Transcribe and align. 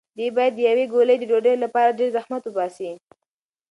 دی 0.17 0.27
باید 0.35 0.53
د 0.55 0.59
یوې 0.69 0.85
ګولې 0.93 1.15
ډوډۍ 1.29 1.55
لپاره 1.63 1.97
ډېر 1.99 2.09
زحمت 2.17 2.43
وباسي. 2.45 2.91